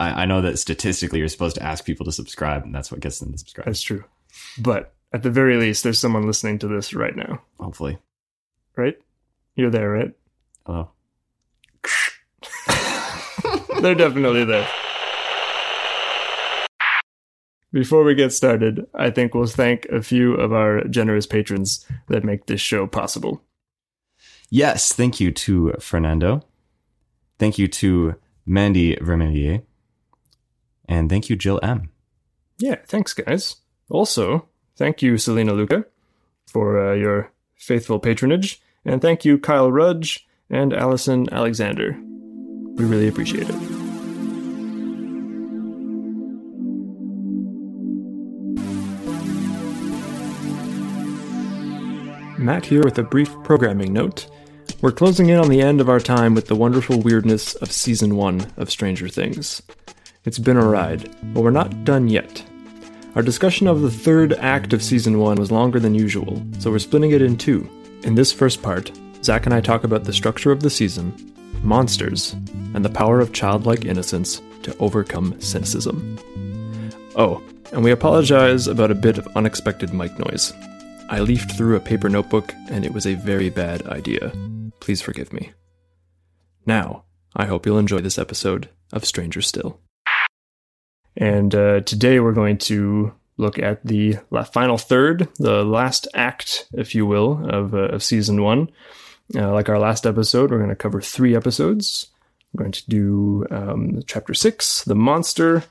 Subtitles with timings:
[0.00, 3.00] I, I know that statistically you're supposed to ask people to subscribe, and that's what
[3.00, 3.66] gets them to subscribe.
[3.66, 4.02] That's true.
[4.58, 7.98] But at the very least, there's someone listening to this right now, Hopefully.
[8.76, 8.96] right?
[9.56, 10.12] You're there, right?
[10.64, 10.90] Hello.
[13.80, 14.66] They're definitely there.
[17.72, 22.24] Before we get started, I think we'll thank a few of our generous patrons that
[22.24, 23.42] make this show possible.
[24.50, 26.42] Yes, thank you to Fernando.
[27.38, 29.62] Thank you to Mandy Vermelier.
[30.90, 31.88] And thank you, Jill M.
[32.58, 33.56] Yeah, thanks, guys.
[33.88, 35.84] Also, thank you, Selena Luca,
[36.48, 38.60] for uh, your faithful patronage.
[38.84, 41.96] And thank you, Kyle Rudge and Allison Alexander.
[42.74, 43.54] We really appreciate it.
[52.36, 54.26] Matt here with a brief programming note.
[54.80, 58.16] We're closing in on the end of our time with the wonderful weirdness of season
[58.16, 59.62] one of Stranger Things.
[60.24, 62.44] It's been a ride, but we're not done yet.
[63.14, 66.78] Our discussion of the third act of season one was longer than usual, so we're
[66.78, 67.66] splitting it in two.
[68.02, 68.92] In this first part,
[69.24, 72.34] Zach and I talk about the structure of the season, monsters,
[72.74, 76.18] and the power of childlike innocence to overcome cynicism.
[77.16, 80.52] Oh, and we apologize about a bit of unexpected mic noise.
[81.08, 84.32] I leafed through a paper notebook, and it was a very bad idea.
[84.80, 85.52] Please forgive me.
[86.66, 89.80] Now, I hope you'll enjoy this episode of Stranger Still.
[91.16, 96.68] And uh, today we're going to look at the la- final third, the last act,
[96.72, 98.70] if you will, of, uh, of season one.
[99.34, 102.08] Uh, like our last episode, we're going to cover three episodes.
[102.52, 105.64] We're going to do um, chapter six, the monster,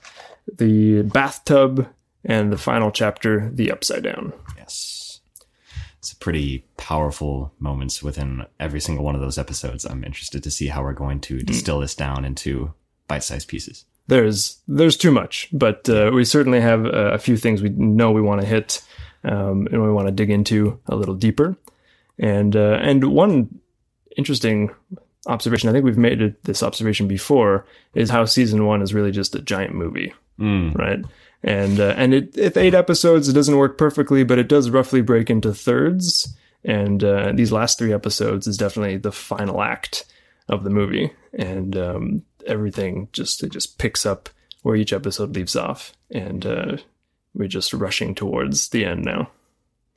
[0.58, 1.88] the bathtub,
[2.24, 4.34] and the final chapter, the upside down.
[4.58, 5.20] Yes.
[6.00, 9.84] It's a pretty powerful moments within every single one of those episodes.
[9.86, 12.74] I'm interested to see how we're going to distill this down into
[13.08, 13.84] bite-sized pieces.
[14.10, 18.22] There's there's too much, but uh, we certainly have a few things we know we
[18.22, 18.82] want to hit,
[19.24, 21.56] um, and we want to dig into a little deeper.
[22.18, 23.60] And uh, and one
[24.18, 24.72] interesting
[25.28, 29.12] observation, I think we've made it, this observation before, is how season one is really
[29.12, 30.76] just a giant movie, Mm.
[30.76, 31.06] right?
[31.44, 35.02] And uh, and it, if eight episodes, it doesn't work perfectly, but it does roughly
[35.02, 36.36] break into thirds.
[36.66, 40.06] And uh, these last three episodes is definitely the final act
[40.50, 44.30] of the movie, and um, everything just it just picks up
[44.62, 46.78] where each episode leaves off, and uh,
[47.34, 49.30] we're just rushing towards the end now.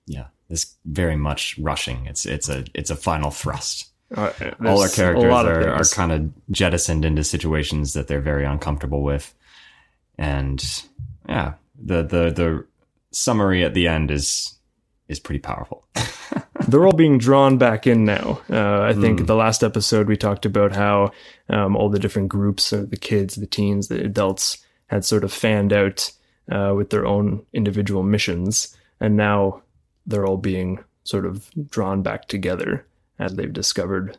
[0.06, 2.06] Yeah, it's very much rushing.
[2.06, 3.88] It's it's a it's a final thrust.
[4.14, 4.30] Uh,
[4.66, 9.34] All our characters are, are kind of jettisoned into situations that they're very uncomfortable with,
[10.18, 10.62] and
[11.28, 12.66] yeah, the the the
[13.10, 14.58] summary at the end is
[15.08, 15.86] is pretty powerful.
[16.68, 18.40] they're all being drawn back in now.
[18.50, 21.12] Uh, I think the last episode we talked about how
[21.48, 25.32] um, all the different groups, uh, the kids, the teens, the adults, had sort of
[25.32, 26.12] fanned out
[26.50, 29.62] uh, with their own individual missions, and now
[30.06, 32.86] they're all being sort of drawn back together
[33.18, 34.18] as they've discovered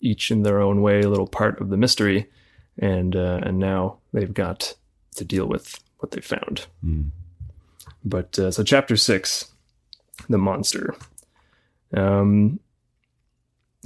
[0.00, 2.30] each in their own way a little part of the mystery,
[2.78, 4.74] and uh, and now they've got
[5.16, 6.66] to deal with what they found.
[6.84, 7.10] Mm.
[8.04, 9.52] But uh, so chapter six,
[10.28, 10.94] the monster.
[11.94, 12.60] Um,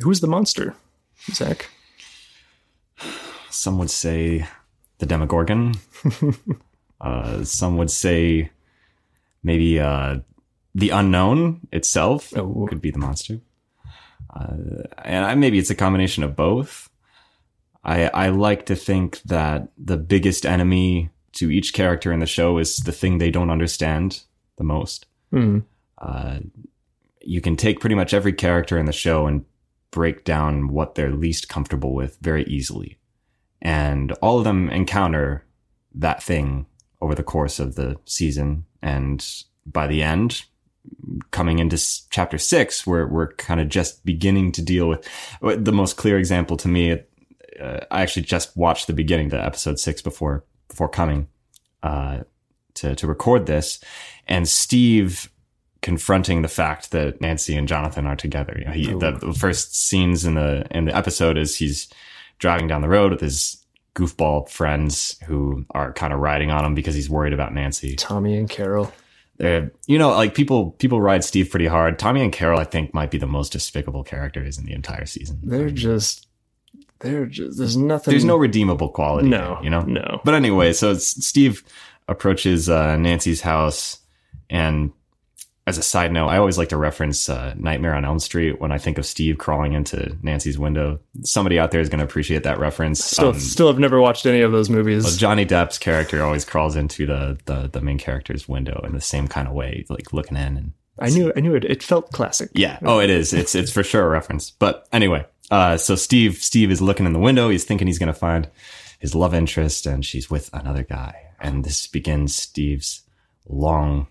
[0.02, 0.74] who's the monster,
[1.32, 1.68] Zach?
[3.50, 4.46] Some would say
[4.98, 5.74] the Demogorgon.
[7.00, 8.50] uh, some would say
[9.42, 10.18] maybe uh,
[10.74, 12.66] the unknown itself Oh.
[12.68, 13.40] could be the monster.
[14.34, 16.88] Uh, and I, maybe it's a combination of both.
[17.82, 22.58] I I like to think that the biggest enemy to each character in the show
[22.58, 24.22] is the thing they don't understand
[24.56, 25.06] the most.
[25.30, 25.60] Hmm.
[25.98, 26.40] Uh,
[27.20, 29.44] you can take pretty much every character in the show and
[29.90, 32.98] break down what they're least comfortable with very easily.
[33.60, 35.44] And all of them encounter
[35.94, 36.66] that thing
[37.00, 38.64] over the course of the season.
[38.82, 39.26] And
[39.66, 40.44] by the end,
[41.30, 41.78] coming into
[42.10, 46.56] chapter six, we're, we're kind of just beginning to deal with the most clear example
[46.58, 46.92] to me.
[47.60, 51.28] Uh, I actually just watched the beginning to episode six before, before coming,
[51.82, 52.20] uh,
[52.74, 53.80] to, to record this.
[54.26, 55.30] And Steve
[55.82, 58.56] confronting the fact that Nancy and Jonathan are together.
[58.58, 61.88] You know, he, the, the first scenes in the in the episode is he's
[62.38, 66.74] driving down the road with his goofball friends who are kind of riding on him
[66.74, 67.96] because he's worried about Nancy.
[67.96, 68.92] Tommy and Carol.
[69.36, 71.98] They're, you know, like people people ride Steve pretty hard.
[71.98, 75.40] Tommy and Carol, I think, might be the most despicable characters in the entire season.
[75.42, 76.26] They're just.
[76.98, 77.56] They're just.
[77.56, 78.12] There's nothing.
[78.12, 79.28] There's no redeemable quality.
[79.28, 79.54] No.
[79.54, 79.80] there, you know.
[79.80, 80.20] No.
[80.24, 81.64] But anyway, so Steve
[82.06, 84.00] approaches uh, Nancy's house
[84.50, 84.92] and
[85.66, 88.72] as a side note, I always like to reference uh, Nightmare on Elm Street when
[88.72, 90.98] I think of Steve crawling into Nancy's window.
[91.22, 93.04] Somebody out there is going to appreciate that reference.
[93.04, 95.04] Still, Um, still have never watched any of those movies.
[95.04, 99.00] well, Johnny Depp's character always crawls into the, the the main character's window in the
[99.00, 101.64] same kind of way, like looking in and I knew, I knew it.
[101.64, 102.50] It felt classic.
[102.54, 102.78] yeah.
[102.82, 103.32] Oh, it is.
[103.32, 104.50] It's it's for sure a reference.
[104.50, 107.48] But anyway, uh, so Steve Steve is looking in the window.
[107.48, 108.48] He's thinking he's going to find
[108.98, 111.14] his love interest, and she's with another guy.
[111.40, 113.00] And this begins Steve's
[113.50, 114.06] long,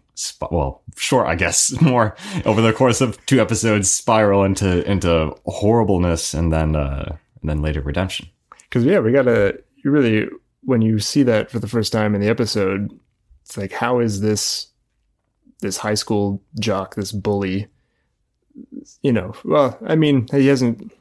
[0.51, 2.15] well, short, I guess, more
[2.45, 7.61] over the course of two episodes, spiral into into horribleness, and then uh, and then
[7.61, 8.27] later redemption.
[8.63, 9.59] Because yeah, we gotta.
[9.83, 10.27] You really,
[10.63, 12.91] when you see that for the first time in the episode,
[13.43, 14.67] it's like, how is this
[15.61, 17.67] this high school jock, this bully?
[19.01, 20.91] You know, well, I mean, he hasn't.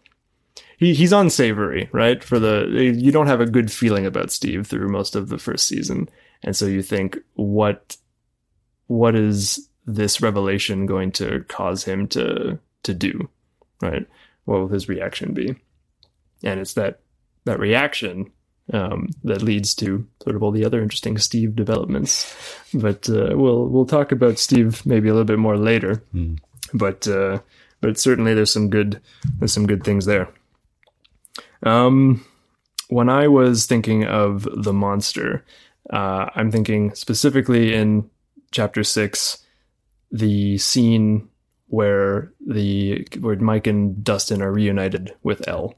[0.77, 2.23] He he's unsavory, right?
[2.23, 5.67] For the you don't have a good feeling about Steve through most of the first
[5.67, 6.09] season,
[6.45, 7.97] and so you think, what
[8.89, 13.29] what is this revelation going to cause him to to do,
[13.81, 14.07] right?
[14.45, 15.57] What will his reaction be?
[16.43, 17.01] And it's that
[17.45, 18.31] that reaction
[18.73, 22.35] um, that leads to sort of all the other interesting Steve developments.
[22.75, 26.03] But uh, we'll we'll talk about Steve maybe a little bit more later.
[26.13, 26.35] Hmm.
[26.75, 27.41] But uh,
[27.81, 29.01] but certainly there's some good
[29.39, 30.29] there's some good things there.
[31.63, 32.25] Um,
[32.89, 35.45] when I was thinking of the monster,
[35.91, 38.09] uh, I'm thinking specifically in
[38.51, 39.39] chapter six,
[40.11, 41.29] the scene
[41.67, 45.75] where the where Mike and Dustin are reunited with El.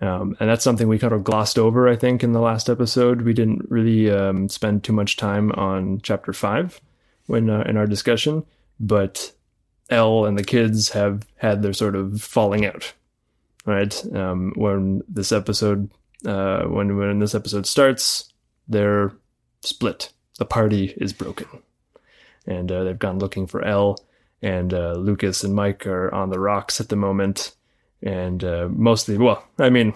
[0.00, 3.22] Um, and that's something we kind of glossed over, I think, in the last episode.
[3.22, 6.80] We didn't really um, spend too much time on chapter five
[7.26, 8.44] when uh, in our discussion,
[8.78, 9.32] but
[9.90, 12.94] El and the kids have had their sort of falling out,
[13.66, 14.14] right?
[14.14, 15.90] Um, when this episode,
[16.24, 18.32] uh, when when this episode starts,
[18.68, 19.12] they're
[19.62, 20.12] split.
[20.38, 21.46] The party is broken,
[22.46, 23.96] and uh, they've gone looking for El.
[24.42, 27.54] And uh, Lucas and Mike are on the rocks at the moment
[28.02, 29.92] and uh, mostly, well, I mean,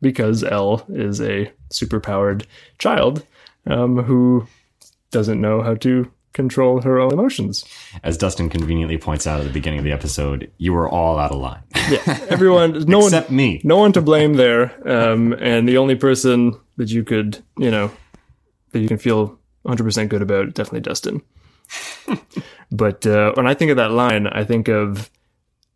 [0.00, 2.46] because El is a superpowered
[2.78, 3.24] child
[3.66, 4.46] um, who
[5.12, 7.64] doesn't know how to control her own emotions.
[8.02, 11.30] As Dustin conveniently points out at the beginning of the episode, you were all out
[11.30, 13.60] of line, Yeah, everyone, no one, except me.
[13.62, 17.92] no one to blame there, um, and the only person that you could, you know,
[18.72, 21.22] that you can feel 100% good about, definitely Dustin.
[22.70, 25.10] but uh, when I think of that line, I think of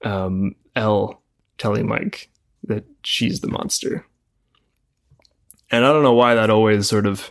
[0.05, 1.23] um, El
[1.59, 2.31] telling Mike
[2.65, 4.07] that she's the monster.
[5.71, 7.31] And I don't know why that always sort of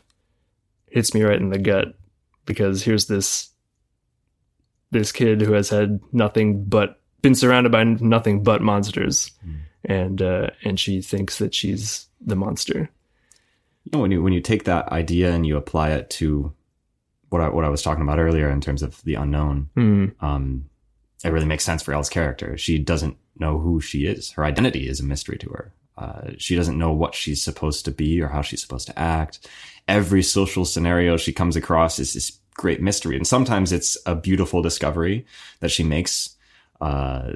[0.88, 1.96] hits me right in the gut
[2.46, 3.50] because here's this
[4.92, 9.32] this kid who has had nothing but been surrounded by nothing but monsters
[9.84, 12.90] and uh, and she thinks that she's the monster.
[13.84, 16.54] you know when you when you take that idea and you apply it to
[17.30, 20.06] what I what I was talking about earlier in terms of the unknown, Hmm.
[20.22, 20.66] um,
[21.24, 22.58] it really makes sense for El's character.
[22.58, 24.32] She doesn't know who she is.
[24.32, 25.74] Her identity is a mystery to her.
[25.98, 29.48] Uh, she doesn't know what she's supposed to be or how she's supposed to act.
[29.88, 34.62] Every social scenario she comes across is this great mystery, and sometimes it's a beautiful
[34.62, 35.26] discovery
[35.60, 36.36] that she makes.
[36.80, 37.32] Uh,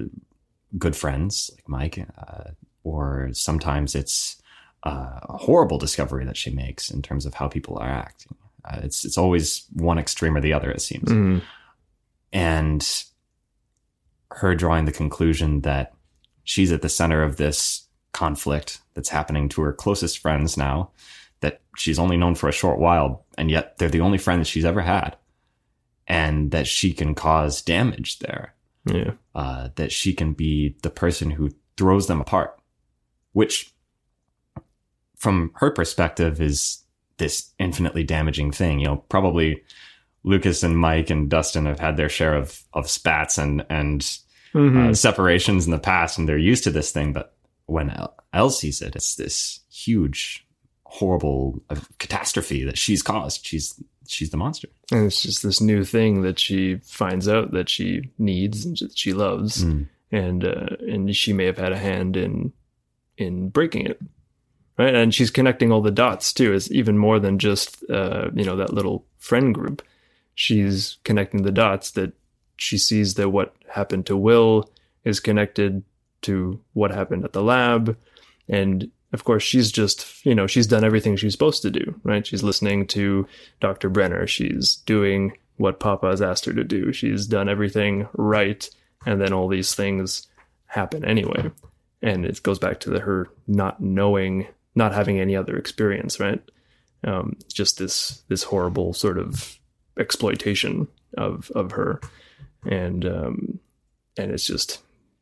[0.78, 2.52] good friends like Mike, uh,
[2.84, 4.42] or sometimes it's
[4.84, 8.36] uh, a horrible discovery that she makes in terms of how people are acting.
[8.66, 10.70] Uh, it's it's always one extreme or the other.
[10.72, 11.40] It seems, Hmm.
[12.34, 13.04] and
[14.32, 15.94] her drawing the conclusion that
[16.44, 20.92] she's at the center of this conflict that's happening to her closest friends now
[21.42, 24.46] that she's only known for a short while and yet they're the only friend that
[24.48, 25.16] she's ever had
[26.08, 28.54] and that she can cause damage there
[28.86, 29.12] Yeah.
[29.36, 32.60] uh, that she can be the person who throws them apart,
[33.34, 33.74] which,
[35.18, 36.84] from her perspective, is
[37.22, 38.80] this infinitely damaging thing.
[38.80, 39.64] You know, probably
[40.24, 44.02] Lucas and Mike and Dustin have had their share of of spats and and
[44.54, 44.90] Mhm.
[44.90, 47.14] uh, separations in the past, and they're used to this thing.
[47.14, 47.34] But
[47.68, 50.46] when El- Elle sees it, it's this huge,
[50.86, 53.46] horrible uh, catastrophe that she's caused.
[53.46, 54.68] She's she's the monster.
[54.92, 58.98] and it's just this new thing that she finds out that she needs and that
[58.98, 59.88] she loves, Mm.
[60.12, 62.52] and uh, and she may have had a hand in
[63.18, 64.02] in breaking it,
[64.82, 64.96] right?
[64.96, 66.54] And she's connecting all the dots too.
[66.54, 69.82] It's even more than just uh, you know that little friend group.
[70.36, 72.14] She's connecting the dots that
[72.58, 74.72] she sees that what happened to Will
[75.04, 75.84] is connected
[76.24, 77.98] to what happened at the lab,
[78.48, 82.26] and of course she's just you know she's done everything she's supposed to do, right?
[82.26, 83.28] She's listening to
[83.60, 83.90] Dr.
[83.90, 84.26] Brenner.
[84.28, 86.92] She's doing what Papa has asked her to do.
[86.92, 88.68] She's done everything right,
[89.06, 90.28] and then all these things
[90.66, 91.52] happen anyway.
[92.02, 96.42] And it goes back to the her not knowing, not having any other experience, right?
[97.04, 99.60] Um, just this this horrible sort of
[100.00, 100.88] exploitation
[101.18, 102.00] of of her,
[102.66, 103.60] and um,
[104.18, 104.78] and it's just,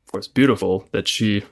[0.06, 1.44] of course, beautiful that she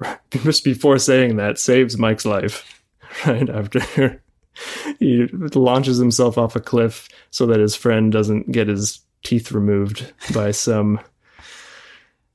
[0.30, 2.82] just before saying that saves Mike's life
[3.26, 4.22] right after
[4.98, 10.12] he launches himself off a cliff so that his friend doesn't get his teeth removed
[10.32, 11.00] by some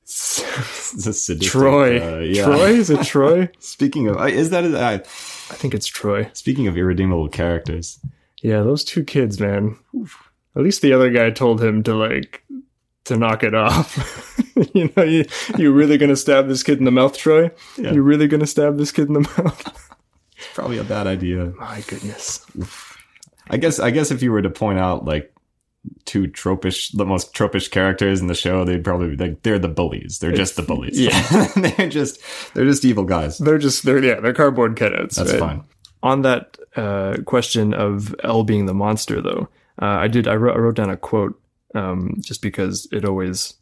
[0.04, 1.98] Sadistic, Troy.
[1.98, 2.44] uh, yeah.
[2.44, 3.48] Troy is it Troy?
[3.58, 6.30] Speaking of, is that I, I think it's Troy.
[6.32, 7.98] speaking of irredeemable characters?
[8.42, 9.76] Yeah, those two kids, man.
[10.56, 12.44] At least the other guy told him to like
[13.04, 14.40] to knock it off.
[14.74, 15.24] you know, you
[15.58, 17.50] you really gonna stab this kid in the mouth, Troy?
[17.76, 17.92] Yeah.
[17.92, 19.88] You really gonna stab this kid in the mouth?
[20.36, 21.46] It's probably a bad idea.
[21.58, 22.44] My goodness.
[23.48, 23.78] I guess.
[23.80, 25.33] I guess if you were to point out like
[26.04, 29.68] two tropish, the most tropish characters in the show, they'd probably be like they're the
[29.68, 30.18] bullies.
[30.18, 31.00] They're just the bullies.
[31.00, 31.48] yeah.
[31.56, 32.20] they're just
[32.54, 33.38] they're just evil guys.
[33.38, 35.16] They're just they're yeah, they're cardboard cutouts.
[35.16, 35.40] That's right?
[35.40, 35.64] fine.
[36.02, 39.48] On that uh, question of El being the monster, though,
[39.80, 41.40] uh, I did I wrote, I wrote down a quote
[41.74, 43.54] um, just because it always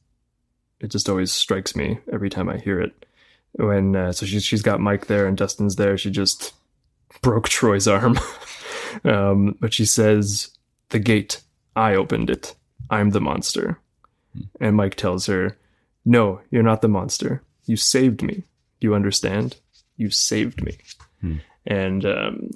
[0.81, 3.07] it just always strikes me every time I hear it.
[3.53, 6.55] When uh, so she's she's got Mike there and Dustin's there, she just
[7.21, 8.19] broke Troy's arm,
[9.05, 10.51] um, but she says,
[10.89, 11.43] "The gate,
[11.77, 12.55] I opened it.
[12.91, 13.79] I'm the monster."
[14.61, 15.57] And Mike tells her,
[16.05, 17.43] "No, you're not the monster.
[17.67, 18.45] You saved me.
[18.81, 19.57] You understand?
[19.97, 20.79] You saved me."
[21.67, 22.51] and um,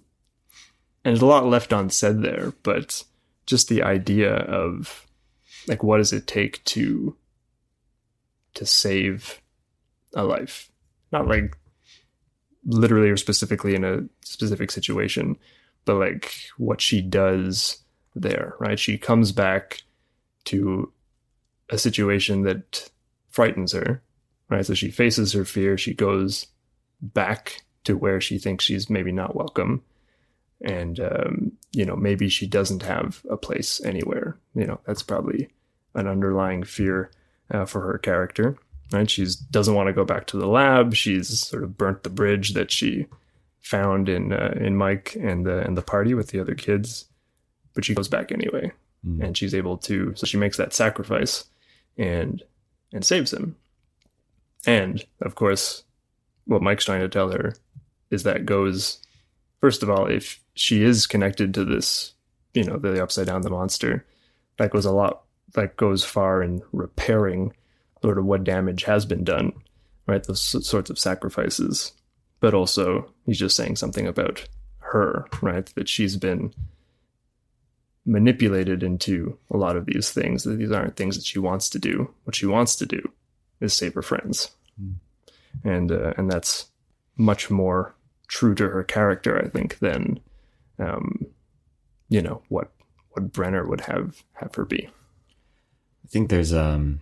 [1.05, 3.05] and there's a lot left unsaid there, but
[3.47, 5.07] just the idea of
[5.69, 7.17] like what does it take to
[8.55, 9.41] to save
[10.15, 10.71] a life,
[11.13, 11.57] not like
[12.65, 15.37] literally or specifically in a specific situation,
[15.85, 17.79] but like what she does
[18.17, 18.79] there, right?
[18.79, 19.83] She comes back
[20.47, 20.93] to
[21.71, 22.91] a situation that
[23.29, 24.03] frightens her,
[24.49, 24.65] right?
[24.65, 26.47] So she faces her fear, she goes
[27.01, 29.83] back to where she thinks she's maybe not welcome.
[30.63, 34.39] And um, you know maybe she doesn't have a place anywhere.
[34.55, 35.51] You know that's probably
[35.95, 37.11] an underlying fear
[37.51, 38.59] uh, for her character
[38.93, 39.11] right?
[39.11, 40.95] She doesn't want to go back to the lab.
[40.95, 43.07] She's sort of burnt the bridge that she
[43.61, 47.07] found in uh, in mike and the and the party with the other kids
[47.77, 48.73] but she goes back anyway.
[49.07, 49.23] Mm.
[49.23, 51.45] And she's able to so she makes that sacrifice
[51.97, 52.43] and
[52.93, 53.55] and saves him.
[54.67, 55.85] And of course
[56.47, 57.55] what mike's trying to tell her
[58.11, 58.99] is that goes
[59.61, 62.15] first of all if she is connected to this
[62.55, 64.05] you know the upside down the monster
[64.57, 65.23] that goes a lot
[65.55, 67.53] that goes far in repairing
[68.03, 69.53] sort of what damage has been done
[70.07, 70.25] right?
[70.25, 71.93] Those sorts of sacrifices.
[72.41, 74.47] But also he's just saying something about
[74.79, 75.67] her right?
[75.75, 76.55] That she's been
[78.07, 80.45] manipulated into a lot of these things.
[80.45, 82.13] That these aren't things that she wants to do.
[82.25, 83.11] What she wants to do
[83.61, 84.51] is save her friends.
[85.65, 86.67] And uh, and that's
[87.17, 87.95] much more
[88.29, 90.21] true to her character, I think, than
[90.79, 91.27] um,
[92.09, 92.71] you know what
[93.11, 94.87] what Brenner would have have her be.
[94.87, 97.01] I think there's um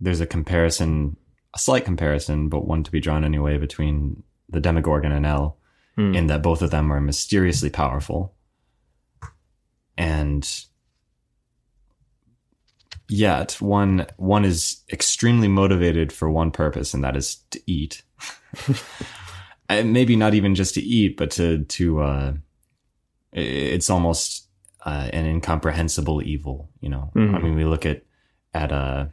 [0.00, 1.16] there's a comparison,
[1.54, 5.56] a slight comparison, but one to be drawn anyway between the Demogorgon and El,
[5.96, 6.14] Hmm.
[6.14, 8.34] in that both of them are mysteriously powerful,
[9.96, 10.64] and
[13.08, 18.02] yet one one is extremely motivated for one purpose, and that is to eat.
[19.68, 22.32] and maybe not even just to eat, but to to uh,
[23.32, 24.48] it's almost
[24.84, 26.70] uh, an incomprehensible evil.
[26.80, 27.42] You know, I Mhm.
[27.42, 28.02] mean, we look at
[28.54, 29.06] at uh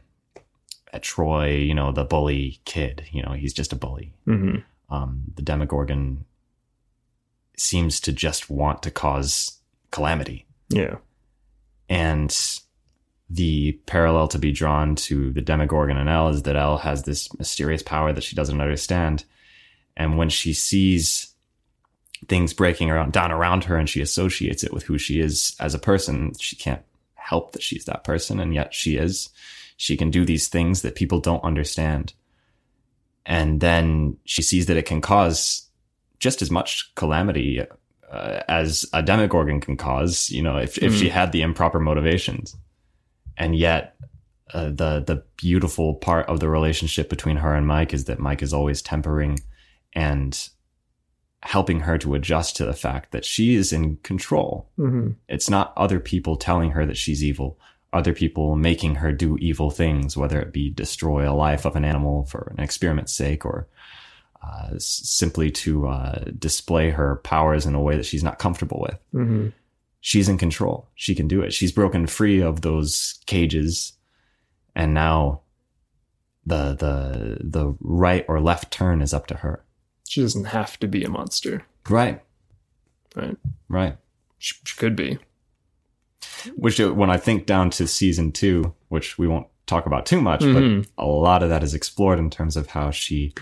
[0.92, 3.04] at Troy, you know, the bully kid.
[3.10, 4.14] You know, he's just a bully.
[4.24, 4.56] hmm
[4.88, 6.24] Um, the Demogorgon
[7.56, 9.58] seems to just want to cause
[9.90, 10.96] calamity, Yeah.
[11.88, 12.60] and
[13.30, 17.32] the parallel to be drawn to the Demogorgon and El is that El has this
[17.38, 19.24] mysterious power that she doesn't understand.
[19.96, 21.34] And when she sees
[22.28, 25.74] things breaking around down around her and she associates it with who she is as
[25.74, 26.82] a person, she can't
[27.14, 28.40] help that she's that person.
[28.40, 29.30] And yet she is.
[29.76, 32.12] She can do these things that people don't understand.
[33.26, 35.66] And then she sees that it can cause
[36.18, 37.64] just as much calamity
[38.10, 42.56] uh, as a demogorgon can cause, you know, if, if she had the improper motivations.
[43.36, 43.96] And yet,
[44.52, 48.42] uh, the the beautiful part of the relationship between her and Mike is that Mike
[48.42, 49.40] is always tempering
[49.94, 50.48] and
[51.42, 54.68] helping her to adjust to the fact that she is in control.
[54.76, 57.58] hmm It's not other people telling her that she's evil,
[57.92, 61.84] other people making her do evil things, whether it be destroy a life of an
[61.84, 63.66] animal for an experiment's sake or
[64.44, 68.98] uh, simply to uh, display her powers in a way that she's not comfortable with
[69.12, 69.48] hmm
[70.06, 70.86] she's in control.
[70.94, 71.54] She can do it.
[71.54, 73.94] She's broken free of those cages,
[74.74, 75.40] and now
[76.44, 79.64] the the the right or left turn is up to her.
[80.06, 82.20] She doesn't have to be a monster, Right,
[83.16, 83.36] right?
[83.70, 83.96] right.
[84.38, 85.18] She, she could be.
[86.56, 90.20] Which uh, when I think down to season two, which we won't talk about too
[90.20, 90.86] much, Mhm.
[90.96, 93.32] but a lot of that is explored in terms of how she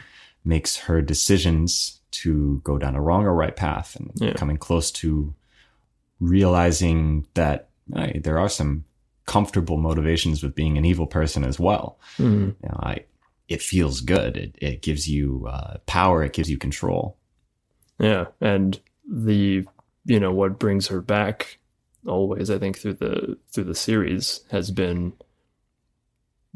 [0.44, 4.34] makes her decisions to go down a wrong or right path and Yeah.
[4.34, 5.34] coming close to
[6.20, 8.84] realizing that hey, there are some
[9.26, 11.98] comfortable motivations with being an evil person as well.
[12.18, 12.54] Mhm.
[12.62, 13.04] You know, I,
[13.48, 14.36] it feels good.
[14.36, 16.22] It, it gives you uh, power.
[16.22, 17.16] It gives you control.
[17.98, 19.66] Yeah, and the
[20.04, 21.58] you know what brings her back
[22.06, 25.12] always, I think through the through the series has been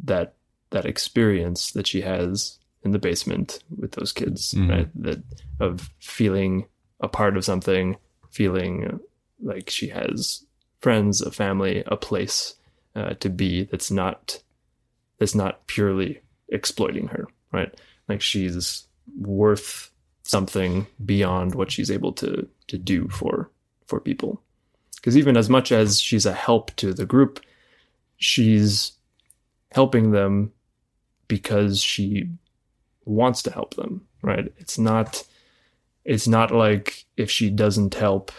[0.04, 0.34] that
[0.70, 4.70] that experience that she has in the basement with those kids, Mhm.
[4.70, 5.02] right?
[5.02, 5.22] That
[5.60, 6.66] of feeling
[7.00, 7.96] a part of something,
[8.30, 9.00] feeling
[9.42, 10.44] like she has
[10.80, 12.54] friends, a family, a place
[12.94, 14.42] uh, to be that's not
[15.18, 17.74] that's not purely exploiting her, right?
[18.08, 18.86] Like she's
[19.20, 19.90] worth
[20.22, 23.50] something beyond what she's able to to do for
[23.86, 24.40] for people.
[24.96, 27.40] Because even as much as she's a help to the group,
[28.16, 28.92] she's
[29.72, 30.52] helping them
[31.28, 32.28] because she
[33.06, 34.52] wants to help them, right?
[34.58, 35.24] It's not
[36.04, 38.30] it's not like if she doesn't help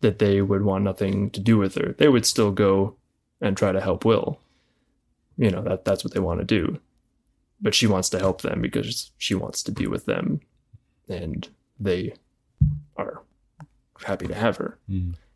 [0.00, 1.94] that they would want nothing to do with her.
[1.98, 2.94] They would still go
[3.40, 4.38] and try to help Will.
[5.36, 6.78] You know, that that's what they want to do.
[7.60, 10.40] But she wants to help them because she wants to be with them
[11.08, 11.48] and
[11.80, 12.14] they
[12.96, 13.22] are
[14.04, 14.78] happy to have her.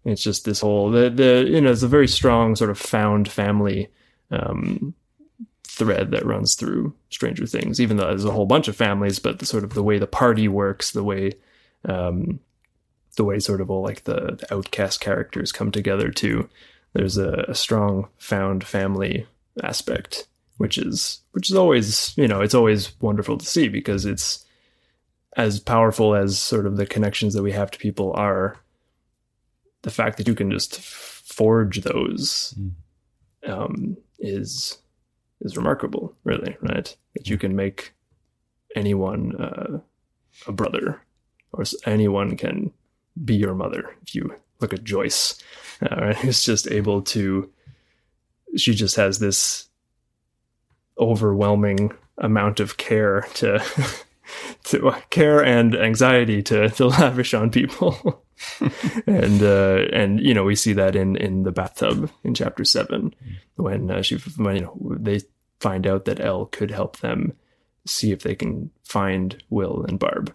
[0.04, 3.30] It's just this whole the the you know it's a very strong sort of found
[3.30, 3.88] family
[4.30, 4.94] um,
[5.64, 7.80] thread that runs through Stranger Things.
[7.80, 10.06] Even though there's a whole bunch of families, but the sort of the way the
[10.06, 11.32] party works, the way
[11.84, 12.40] um,
[13.16, 16.48] the way sort of all like the, the outcast characters come together too.
[16.92, 19.26] There's a, a strong found family
[19.62, 20.26] aspect,
[20.56, 24.44] which is which is always you know it's always wonderful to see because it's
[25.36, 28.58] as powerful as sort of the connections that we have to people are
[29.82, 32.54] the fact that you can just forge those
[33.46, 34.78] um, is
[35.42, 36.96] is remarkable, really, right?
[37.14, 37.94] That you can make
[38.74, 39.80] anyone uh,
[40.46, 41.02] a brother,
[41.52, 42.72] or anyone can
[43.24, 43.94] be your mother.
[44.02, 45.42] If you look at Joyce,
[45.82, 47.50] uh, right, who's just able to,
[48.56, 49.68] she just has this
[50.98, 53.62] overwhelming amount of care to
[54.64, 58.21] to uh, care and anxiety to to lavish on people
[59.06, 63.14] and uh and you know we see that in in the bathtub in chapter 7
[63.56, 65.20] when uh, she when you know they
[65.60, 67.34] find out that El could help them
[67.86, 70.34] see if they can find Will and Barb.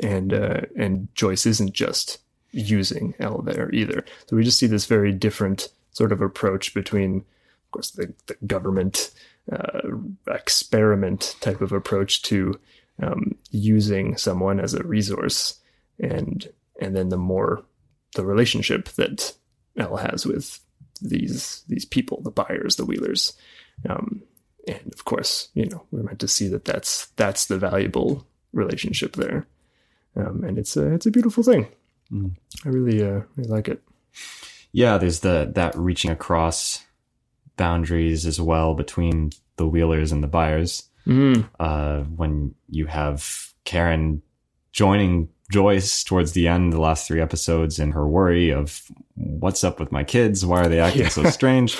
[0.00, 2.18] And uh and Joyce isn't just
[2.50, 4.04] using El there either.
[4.26, 8.36] So we just see this very different sort of approach between of course the, the
[8.46, 9.10] government
[9.50, 9.80] uh,
[10.28, 12.58] experiment type of approach to
[13.02, 15.58] um, using someone as a resource
[15.98, 16.48] and
[16.80, 17.64] and then the more
[18.14, 19.34] the relationship that
[19.76, 20.60] El has with
[21.00, 23.32] these these people the Byers the Wheelers.
[23.88, 24.22] Um,
[24.68, 29.16] and of course you know we're meant to see that that's that's the valuable relationship
[29.16, 29.46] there.
[30.14, 31.66] Um, and it's a it's a beautiful thing.
[32.12, 32.36] Mm.
[32.64, 33.82] I really uh really like it.
[34.72, 36.84] Yeah, there's the that reaching across
[37.56, 40.84] boundaries as well between the Wheelers and the Byers.
[41.06, 44.22] mm, Uh, when you have Karen
[44.72, 48.82] joining Joyce towards the end, the last three episodes, and her worry of
[49.16, 50.46] what's up with my kids?
[50.46, 51.08] Why are they acting Yeah.
[51.08, 51.76] so strange?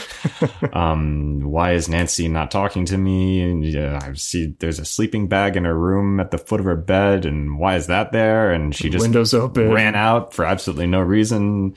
[0.74, 3.40] um, why is Nancy not talking to me?
[3.42, 6.66] And yeah, I see there's a sleeping bag in her room at the foot of
[6.66, 8.52] her bed, and why is that there?
[8.52, 11.74] And she just windows open ran out for absolutely no reason.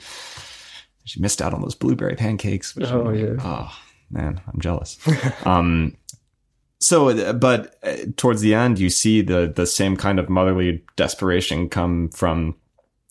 [1.04, 2.74] She missed out on those blueberry pancakes.
[2.76, 3.36] Which Oh, yeah.
[3.40, 3.72] Oh
[4.10, 4.98] man, I'm jealous.
[5.46, 5.96] um,
[6.80, 10.84] so, uh, but uh, towards the end, you see the the same kind of motherly
[10.96, 12.54] desperation come from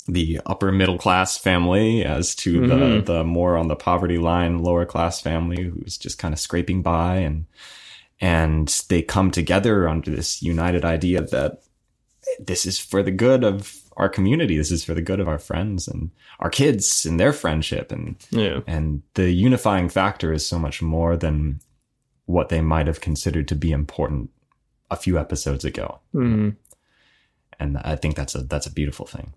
[0.07, 3.05] the upper middle class family as to the Mhm.
[3.05, 7.15] the more on the poverty line lower class family who's just kind of scraping by
[7.17, 7.45] and
[8.21, 11.63] and they come together under this united idea that
[12.39, 15.39] this is for the good of our community this is for the good of our
[15.39, 20.59] friends and our kids and their friendship and yeah and the unifying factor is so
[20.59, 21.59] much more than
[22.25, 24.29] what they might have considered to be important
[24.91, 26.55] a few episodes ago mm.
[27.59, 29.33] and i think that's a that's a beautiful thing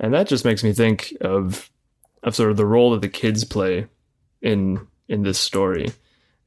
[0.00, 1.70] and that just makes me think of
[2.22, 3.86] of sort of the role that the kids play
[4.40, 5.90] in in this story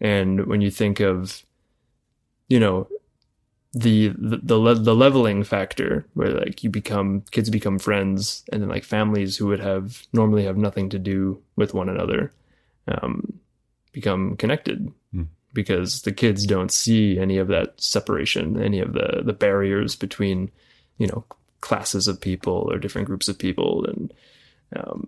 [0.02, 1.44] and when you think of
[2.48, 2.88] you know
[3.74, 8.62] the the the, le- the leveling factor where like you become kids become friends and
[8.62, 12.32] then like families who would have normally have nothing to do with one another
[12.88, 13.40] um
[13.96, 14.92] become connected.
[15.56, 20.52] Because the kids don't see any of that separation any of the the barriers between
[21.00, 21.26] you know
[21.66, 23.86] classes of people or different groups of people.
[23.86, 24.14] And
[24.76, 25.08] um,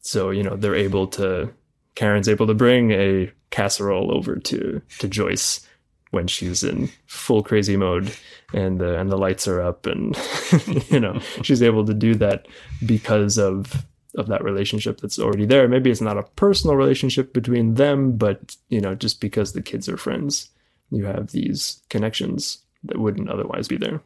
[0.00, 1.52] so you know they're able to
[1.96, 5.66] Karen's able to bring a casserole over to to Joyce
[6.10, 8.14] when she's in full crazy mode
[8.54, 10.16] and the and the lights are up and
[10.88, 12.46] you know she's able to do that
[12.86, 13.84] because of
[14.18, 18.56] of that relationship that's already there maybe it's not a personal relationship between them but
[18.68, 20.50] you know just because the kids are friends
[20.90, 24.00] you have these connections that wouldn't otherwise be there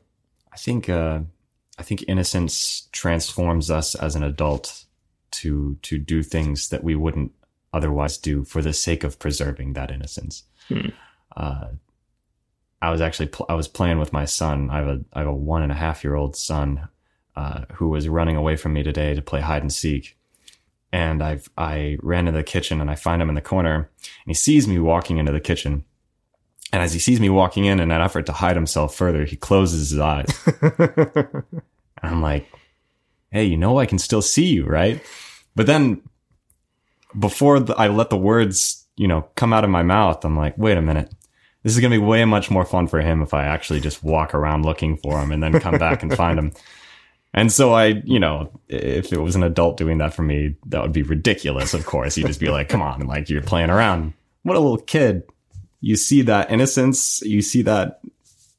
[0.52, 1.20] I think uh,
[1.78, 4.84] I think innocence transforms us as an adult
[5.32, 7.32] to to do things that we wouldn't
[7.72, 10.44] otherwise do for the sake of preserving that innocence.
[10.68, 10.90] Hmm.
[11.34, 11.68] Uh,
[12.82, 14.68] I was actually pl- I was playing with my son.
[14.70, 16.88] I have a I have a one and a half year old son
[17.36, 20.16] uh, who was running away from me today to play hide and seek.
[20.92, 24.26] And I I ran into the kitchen and I find him in the corner and
[24.26, 25.84] he sees me walking into the kitchen.
[26.72, 29.36] And as he sees me walking in in an effort to hide himself further, he
[29.36, 30.26] closes his eyes.
[32.02, 32.46] And I'm like,
[33.30, 35.00] hey, you know, I can still see you, right?
[35.54, 36.02] But then
[37.18, 40.58] before the, I let the words, you know, come out of my mouth, I'm like,
[40.58, 41.12] wait a minute.
[41.62, 44.02] This is going to be way much more fun for him if I actually just
[44.02, 46.52] walk around looking for him and then come back and find him.
[47.34, 50.82] And so I, you know, if it was an adult doing that for me, that
[50.82, 52.16] would be ridiculous, of course.
[52.18, 54.12] You'd just be like, come on, like you're playing around.
[54.42, 55.22] What a little kid.
[55.80, 58.00] You see that innocence, you see that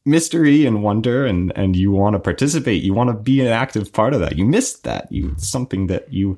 [0.05, 3.93] mystery and wonder and and you want to participate you want to be an active
[3.93, 6.37] part of that you missed that you it's something that you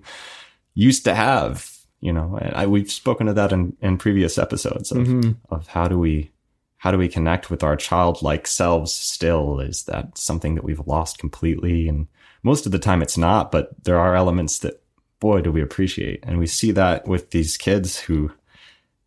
[0.76, 4.92] used to have you know and I, we've spoken of that in in previous episodes
[4.92, 5.38] of Mhm.
[5.50, 6.30] of how do we
[6.78, 11.18] how do we connect with our childlike selves still is that something that we've lost
[11.18, 12.06] completely and
[12.46, 14.82] most of the time it's not but there are elements that
[15.20, 18.32] boy do we appreciate and we see that with these kids who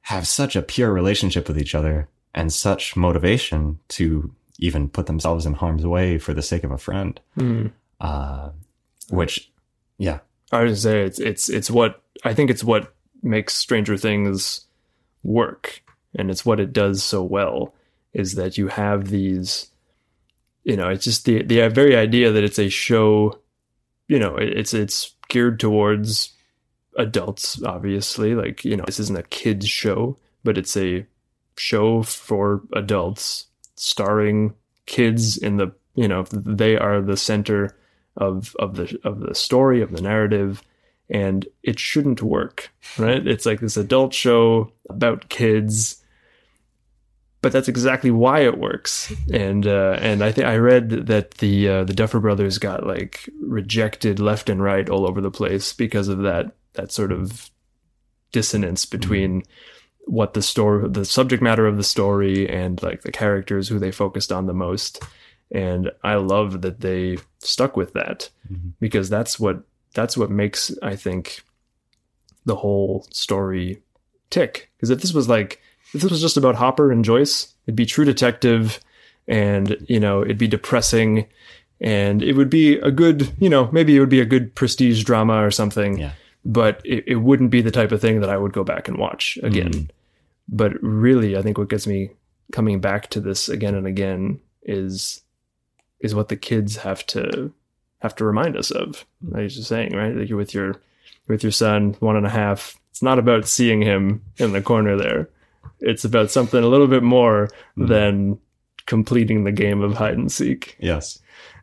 [0.03, 5.47] have such a pure relationship with each other and such motivation to even put themselves
[5.47, 7.21] in harm's way for the sake of a friend.
[7.37, 7.73] Mm.
[8.01, 8.51] Uh,
[9.11, 9.51] which,
[9.99, 10.21] yeah,
[10.53, 14.67] I was gonna say it's it's it's what I think it's what makes Stranger Things
[15.23, 15.83] work,
[16.15, 17.75] and it's what it does so well
[18.13, 19.71] is that you have these,
[20.69, 23.41] you know, it's just the the very idea that it's a show,
[24.07, 26.35] you know, it's it's geared towards
[26.99, 28.35] adults, obviously.
[28.35, 31.07] Like you know, this isn't a kids show, but it's a
[31.57, 34.53] show for adults starring
[34.85, 37.75] kids in the you know they are the center
[38.19, 40.63] of of the of the story of the narrative
[41.09, 46.03] and it shouldn't work right it's like this adult show about kids
[47.41, 49.13] but that's exactly why it works.
[49.33, 53.29] And uh, and I think I read that the uh, the Duffer Brothers got like
[53.41, 57.51] rejected left and right all over the place because of that that sort of
[58.33, 59.43] dissonance between
[60.05, 63.91] what the story the subject matter of the story and like the characters who they
[63.93, 65.03] focused on the most.
[65.51, 68.73] And I love that they stuck with that Mhm.
[68.81, 69.63] because that's what
[69.95, 71.43] that's what makes I think
[72.45, 73.83] the whole story
[74.31, 74.71] tick.
[74.77, 75.61] Because if this was like
[75.95, 78.81] if this was just about Hopper and Joyce it'd be True Detective
[79.27, 81.27] and you know it'd be depressing.
[81.81, 85.05] And it would be a good you know maybe it would be a good prestige
[85.05, 86.13] drama or something Yeah.
[86.45, 88.97] but it, it wouldn't be the type of thing that I would go back and
[88.99, 89.71] watch again.
[89.73, 89.89] Mhm.
[90.49, 92.11] but really i think what gets me
[92.53, 95.23] coming back to this again and again is
[96.01, 97.53] is what the kids have to
[98.01, 99.05] have to remind us of.
[99.35, 100.15] I you're just saying right?
[100.17, 100.77] Like you're with your
[101.29, 102.79] with your son one and a half.
[102.91, 105.29] It's not about seeing him in the corner there
[105.81, 107.89] it's about something a little bit more Mhm.
[107.89, 108.39] than
[108.87, 111.19] completing the game of hide and seek yes.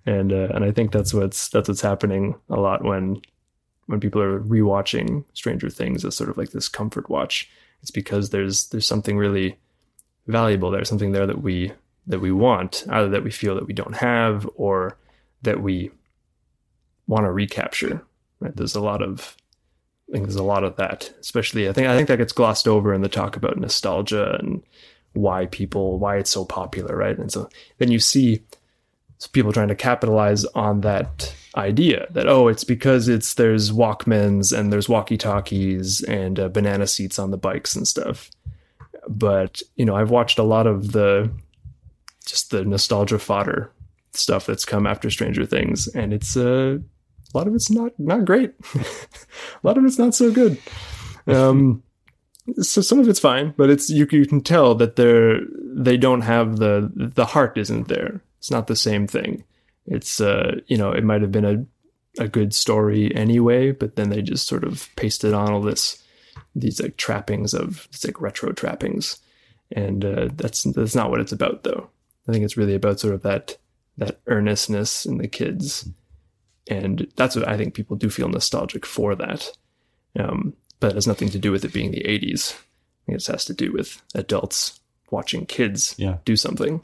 [0.06, 3.22] and uh, and I think that's what's that's what's happening a lot when
[3.88, 7.50] when people are rewatching Stranger Things as sort of like this comfort watch.
[7.82, 9.58] It's because there's there's something really
[10.28, 11.72] valuable there, something there that we
[12.08, 14.98] that we want, either that we feel that we don't have or
[15.44, 15.92] that we
[17.08, 18.02] want to recapture.
[18.40, 18.56] Right?
[18.56, 19.36] There's a lot of
[20.10, 22.68] I think there's a lot of that, especially I think I think that gets glossed
[22.68, 24.62] over in the talk about nostalgia and
[25.14, 27.18] why people why it's so popular, right?
[27.18, 28.44] And so then you see
[29.32, 34.72] people trying to capitalize on that idea that oh it's because it's there's walkmans and
[34.72, 38.30] there's walkie talkies and uh, banana seats on the bikes and stuff
[39.08, 41.32] but you know i've watched a lot of the
[42.26, 43.72] just the nostalgia fodder
[44.14, 46.78] stuff that's come after stranger things and it's uh,
[47.36, 48.54] a lot of it's not not great.
[48.76, 50.58] A lot of it's not so good.
[51.28, 51.84] Um
[52.62, 56.22] so some of it's fine but it's you, you can tell that they're they don't
[56.22, 58.22] have the the heart isn't there.
[58.38, 59.44] It's not the same thing.
[59.86, 61.66] It's uh you know it might have been a
[62.18, 66.02] a good story anyway but then they just sort of pasted on all this
[66.56, 69.20] these like trappings of it's like retro trappings.
[69.72, 71.90] And uh that's that's not what it's about though.
[72.30, 73.58] I think it's really about sort of that
[73.98, 75.90] that earnestness in the kids
[76.70, 79.50] and that's what i think people do feel nostalgic for that
[80.20, 82.54] um but it has nothing to do with it being the 80s.
[82.54, 86.18] I think it has to do with adults watching kids Yeah.
[86.26, 86.84] do something.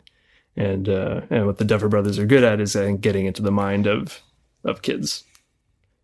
[0.55, 3.41] And uh, and what the Duffer Brothers are good at is I think getting into
[3.41, 4.21] the mind of
[4.63, 5.23] of kids.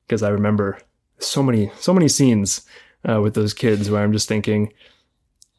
[0.06, 0.80] Because I remember
[1.20, 2.66] so many so many scenes
[3.08, 4.74] uh, with those kids where I'm just thinking,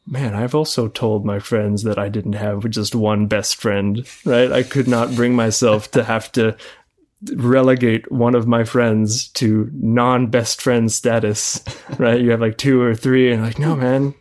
[0.05, 4.51] man, I've also told my friends that I didn't have just one best friend, right?
[4.51, 6.55] I could not bring myself to have to
[7.33, 11.63] relegate one of my friends to non best friend status,
[11.97, 12.21] right?
[12.21, 14.13] You have like two or three, and like, no, man,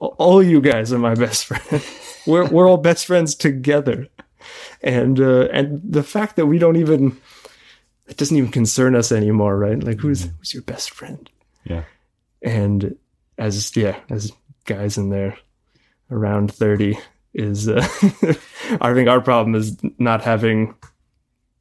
[0.00, 1.84] all you guys are my best friend.
[2.26, 4.08] We're we're all best friends together,
[4.82, 7.16] and uh, and the fact that we don't even
[8.08, 9.82] it doesn't even concern us anymore, right?
[9.82, 11.28] Like, who's who's your best friend?
[11.64, 11.84] Yeah.
[12.42, 12.96] And
[13.38, 14.32] as yeah, as
[14.64, 15.36] guys in there
[16.10, 16.98] around thirty
[17.34, 17.86] is, uh,
[18.80, 20.74] I think our problem is not having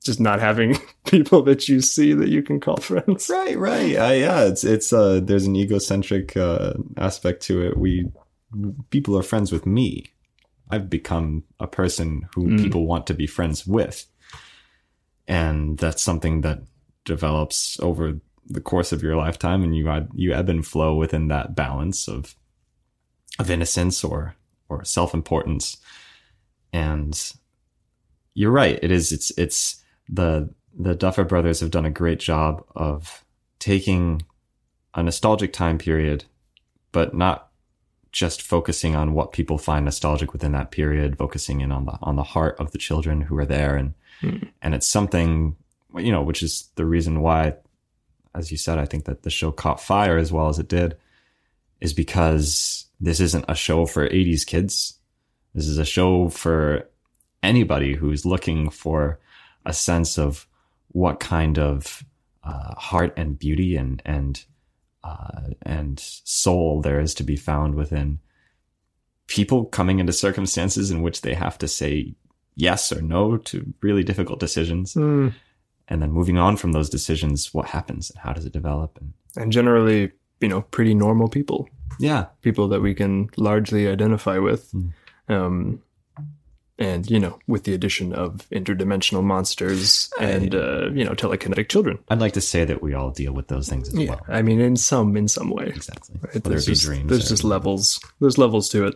[0.05, 3.29] just not having people that you see that you can call friends.
[3.29, 3.95] Right, right.
[3.95, 7.77] Uh, yeah, it's it's uh there's an egocentric uh aspect to it.
[7.77, 8.09] We
[8.91, 10.05] people are friends with me.
[10.69, 12.61] I've become a person who Mm.
[12.63, 14.05] people want to be friends with.
[15.27, 16.59] And that's something that
[17.03, 21.55] develops over the course of your lifetime and you you ebb and flow within that
[21.55, 22.35] balance of
[23.39, 24.35] of innocence or
[24.69, 25.77] or self-importance.
[26.71, 27.31] And
[28.33, 28.77] you're right.
[28.81, 33.23] It is it's it's the the Duffer brothers have done a great job of
[33.59, 34.21] taking
[34.93, 36.25] a nostalgic time period,
[36.91, 37.49] but not
[38.11, 42.15] just focusing on what people find nostalgic within that period, focusing in on the on
[42.15, 44.37] the heart of the children who are there, and Hmm.
[44.61, 45.57] and it's something
[45.97, 47.55] you know, which is the reason why,
[48.33, 50.97] as you said, I think that the show caught fire as well as it did,
[51.79, 54.99] is because this isn't a show for '80s kids.
[55.53, 56.89] This is a show for
[57.43, 59.19] anybody who's looking for
[59.65, 60.47] a sense of
[60.89, 62.03] what kind of
[62.43, 64.45] uh, heart and beauty and and
[65.03, 68.19] uh, and soul there is to be found within
[69.27, 72.13] people coming into circumstances in which they have to say
[72.55, 75.33] yes or no to really difficult decisions, Mm.
[75.87, 78.97] and then moving on from those decisions, what happens and how does it develop?
[79.01, 81.67] And And generally, you know, pretty normal people,
[81.99, 84.71] yeah, people that we can largely identify with.
[84.71, 84.91] Mm.
[85.27, 85.81] Um,
[86.77, 91.99] and, you know, with the addition of interdimensional monsters and, uh, you know, telekinetic children.
[92.09, 94.09] I'd like to say that we all deal with those things as Yeah.
[94.11, 94.21] well.
[94.27, 95.67] I mean, in some, in some way.
[95.67, 96.15] Exactly.
[96.21, 96.33] Right?
[96.35, 97.09] Whether There's it be just, dreams.
[97.09, 97.99] there's or- just levels.
[98.19, 98.95] There's levels to it.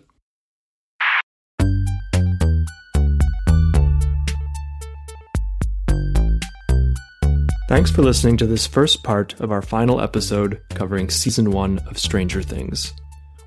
[7.67, 11.99] Thanks for listening to this first part of our final episode covering season one of
[11.99, 12.93] Stranger Things.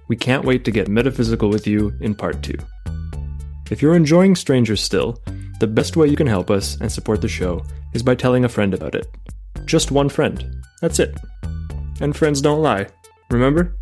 [0.08, 2.56] We can't wait to get metaphysical with you in part two.
[3.70, 5.20] If you're enjoying Strangers still,
[5.60, 8.48] the best way you can help us and support the show is by telling a
[8.48, 9.06] friend about it.
[9.64, 10.62] Just one friend.
[10.80, 11.16] That's it.
[12.00, 12.88] And friends don't lie.
[13.30, 13.76] Remember?